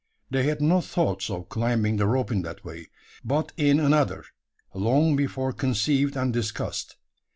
[0.31, 2.87] They had no thoughts of climbing the rope in that way;
[3.23, 4.25] but in another,
[4.73, 6.95] long before conceived and discussed.